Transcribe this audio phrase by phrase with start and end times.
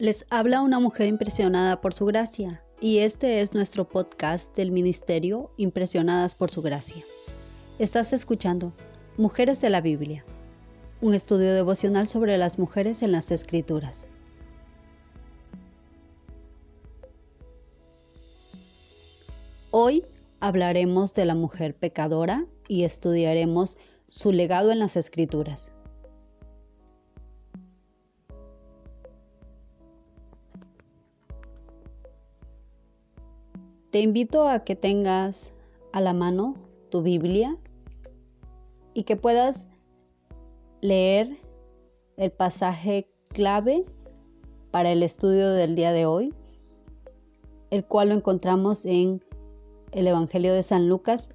[0.00, 5.50] Les habla una mujer impresionada por su gracia y este es nuestro podcast del Ministerio
[5.58, 7.04] Impresionadas por su gracia.
[7.78, 8.72] Estás escuchando
[9.18, 10.24] Mujeres de la Biblia,
[11.02, 14.08] un estudio devocional sobre las mujeres en las Escrituras.
[19.70, 20.06] Hoy
[20.40, 25.72] hablaremos de la mujer pecadora y estudiaremos su legado en las Escrituras.
[33.90, 35.52] Te invito a que tengas
[35.92, 36.54] a la mano
[36.90, 37.58] tu Biblia
[38.94, 39.68] y que puedas
[40.80, 41.36] leer
[42.16, 43.84] el pasaje clave
[44.70, 46.32] para el estudio del día de hoy,
[47.70, 49.24] el cual lo encontramos en
[49.90, 51.34] el Evangelio de San Lucas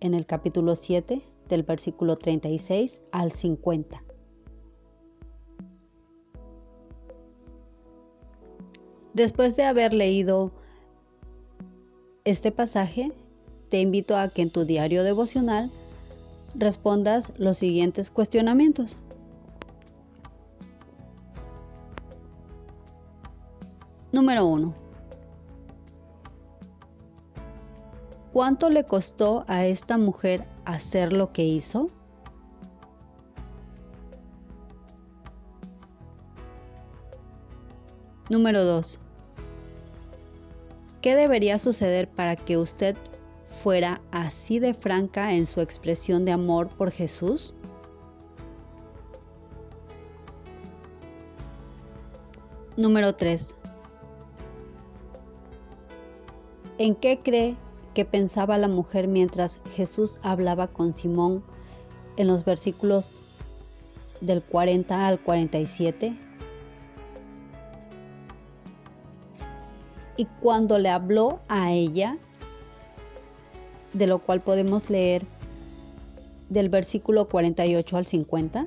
[0.00, 1.20] en el capítulo 7
[1.50, 4.02] del versículo 36 al 50.
[9.12, 10.52] Después de haber leído
[12.24, 13.12] este pasaje,
[13.68, 15.70] te invito a que en tu diario devocional
[16.54, 18.96] respondas los siguientes cuestionamientos.
[24.12, 24.74] Número 1.
[28.32, 31.88] ¿Cuánto le costó a esta mujer hacer lo que hizo?
[38.30, 39.00] Número 2.
[41.02, 42.96] ¿Qué debería suceder para que usted
[43.44, 47.56] fuera así de franca en su expresión de amor por Jesús?
[52.76, 53.56] Número 3.
[56.78, 57.56] ¿En qué cree
[57.94, 61.42] que pensaba la mujer mientras Jesús hablaba con Simón
[62.16, 63.10] en los versículos
[64.20, 66.16] del 40 al 47?
[70.16, 72.18] Y cuando le habló a ella,
[73.92, 75.24] de lo cual podemos leer
[76.48, 78.66] del versículo 48 al 50.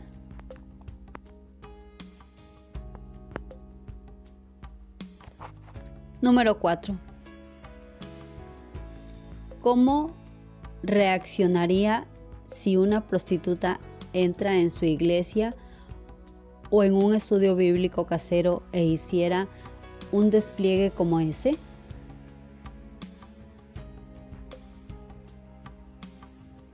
[6.22, 6.98] Número 4.
[9.62, 10.12] ¿Cómo
[10.82, 12.08] reaccionaría
[12.48, 13.80] si una prostituta
[14.14, 15.56] entra en su iglesia
[16.72, 19.48] o en un estudio bíblico casero e hiciera
[20.16, 21.58] un despliegue como ese?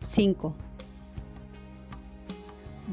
[0.03, 0.53] ¿5?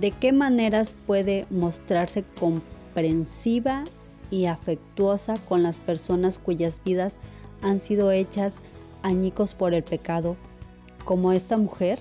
[0.01, 3.85] ¿De qué maneras puede mostrarse comprensiva
[4.31, 7.19] y afectuosa con las personas cuyas vidas
[7.61, 8.61] han sido hechas
[9.03, 10.37] añicos por el pecado,
[11.05, 11.99] como esta mujer?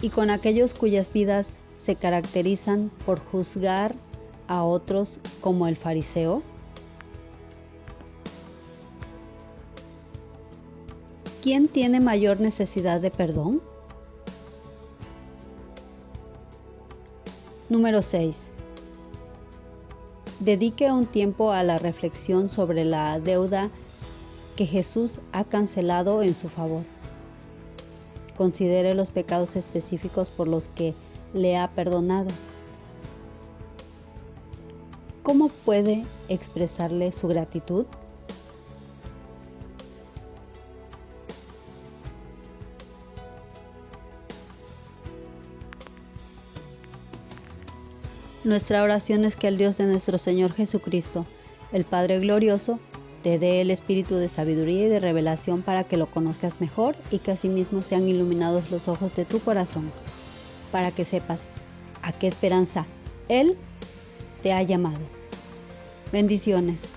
[0.00, 3.94] Y con aquellos cuyas vidas se caracterizan por juzgar
[4.48, 6.42] a otros como el fariseo?
[11.42, 13.62] ¿Quién tiene mayor necesidad de perdón?
[17.68, 18.50] Número 6.
[20.40, 23.70] Dedique un tiempo a la reflexión sobre la deuda
[24.56, 26.82] que Jesús ha cancelado en su favor.
[28.36, 30.94] Considere los pecados específicos por los que
[31.32, 32.30] le ha perdonado
[35.26, 37.84] ¿Cómo puede expresarle su gratitud?
[48.44, 51.26] Nuestra oración es que el Dios de nuestro Señor Jesucristo,
[51.72, 52.78] el Padre Glorioso,
[53.24, 57.18] te dé el espíritu de sabiduría y de revelación para que lo conozcas mejor y
[57.18, 59.90] que asimismo sean iluminados los ojos de tu corazón,
[60.70, 61.46] para que sepas
[62.02, 62.86] a qué esperanza
[63.28, 63.58] Él
[64.46, 65.00] te ha llamado.
[66.12, 66.92] Bendiciones.